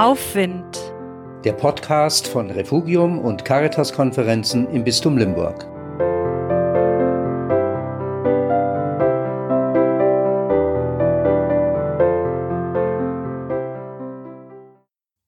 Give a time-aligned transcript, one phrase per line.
[0.00, 0.94] Aufwind.
[1.44, 5.66] Der Podcast von Refugium und Caritas-Konferenzen im Bistum Limburg.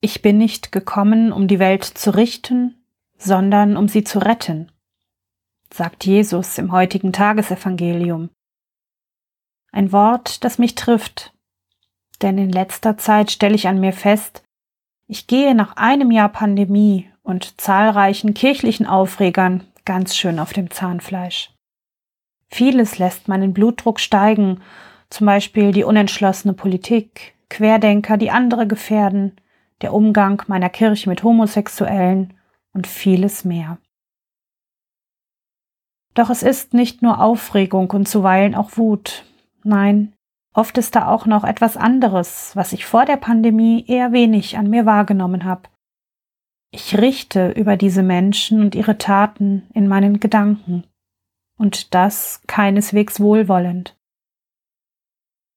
[0.00, 2.84] Ich bin nicht gekommen, um die Welt zu richten,
[3.16, 4.72] sondern um sie zu retten,
[5.72, 8.30] sagt Jesus im heutigen Tagesevangelium.
[9.70, 11.32] Ein Wort, das mich trifft,
[12.20, 14.42] denn in letzter Zeit stelle ich an mir fest,
[15.06, 21.50] ich gehe nach einem Jahr Pandemie und zahlreichen kirchlichen Aufregern ganz schön auf dem Zahnfleisch.
[22.48, 24.60] Vieles lässt meinen Blutdruck steigen,
[25.10, 29.36] zum Beispiel die unentschlossene Politik, Querdenker, die andere gefährden,
[29.82, 32.34] der Umgang meiner Kirche mit Homosexuellen
[32.72, 33.78] und vieles mehr.
[36.14, 39.24] Doch es ist nicht nur Aufregung und zuweilen auch Wut.
[39.62, 40.15] Nein,
[40.56, 44.70] Oft ist da auch noch etwas anderes, was ich vor der Pandemie eher wenig an
[44.70, 45.68] mir wahrgenommen habe.
[46.70, 50.84] Ich richte über diese Menschen und ihre Taten in meinen Gedanken,
[51.58, 53.98] und das keineswegs wohlwollend.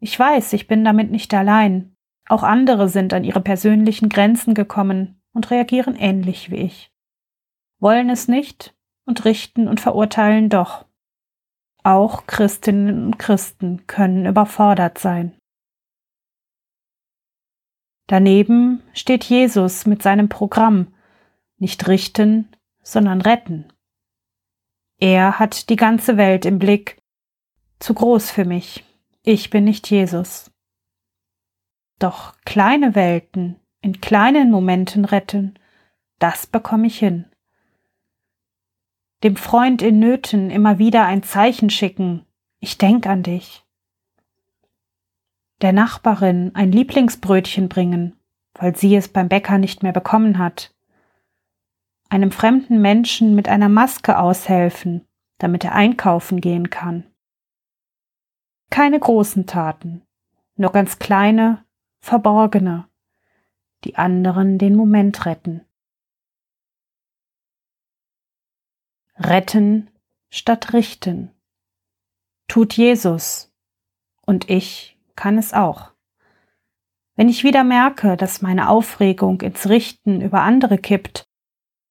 [0.00, 1.94] Ich weiß, ich bin damit nicht allein.
[2.26, 6.90] Auch andere sind an ihre persönlichen Grenzen gekommen und reagieren ähnlich wie ich.
[7.80, 10.85] Wollen es nicht und richten und verurteilen doch.
[11.86, 15.38] Auch Christinnen und Christen können überfordert sein.
[18.08, 20.92] Daneben steht Jesus mit seinem Programm
[21.58, 22.50] nicht richten,
[22.82, 23.72] sondern retten.
[24.98, 27.00] Er hat die ganze Welt im Blick.
[27.78, 28.84] Zu groß für mich.
[29.22, 30.50] Ich bin nicht Jesus.
[32.00, 35.56] Doch kleine Welten in kleinen Momenten retten,
[36.18, 37.30] das bekomme ich hin
[39.22, 42.26] dem Freund in Nöten immer wieder ein Zeichen schicken,
[42.60, 43.64] ich denk an dich.
[45.62, 48.18] Der Nachbarin ein Lieblingsbrötchen bringen,
[48.54, 50.74] weil sie es beim Bäcker nicht mehr bekommen hat.
[52.08, 55.06] Einem fremden Menschen mit einer Maske aushelfen,
[55.38, 57.06] damit er einkaufen gehen kann.
[58.70, 60.02] Keine großen Taten,
[60.56, 61.64] nur ganz kleine,
[62.00, 62.88] verborgene,
[63.84, 65.65] die anderen den Moment retten.
[69.18, 69.90] Retten
[70.30, 71.30] statt richten.
[72.48, 73.52] Tut Jesus.
[74.24, 75.92] Und ich kann es auch.
[77.14, 81.26] Wenn ich wieder merke, dass meine Aufregung ins Richten über andere kippt,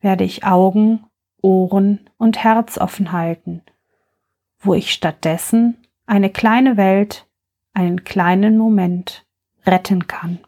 [0.00, 1.06] werde ich Augen,
[1.40, 3.62] Ohren und Herz offen halten,
[4.58, 7.26] wo ich stattdessen eine kleine Welt,
[7.72, 9.26] einen kleinen Moment
[9.64, 10.38] retten kann.